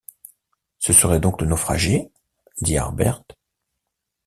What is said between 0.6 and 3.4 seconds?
Ce serait donc le naufragé? dit Harbert.